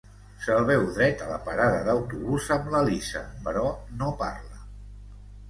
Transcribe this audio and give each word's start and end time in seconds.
Se'l 0.43 0.63
veu 0.69 0.85
dret 0.95 1.21
a 1.25 1.27
la 1.31 1.37
parada 1.49 1.83
d'autobús 1.89 2.49
amb 2.57 2.73
la 2.77 2.81
Lisa, 2.89 3.23
però 3.45 3.67
no 4.01 4.11
parla., 4.25 4.65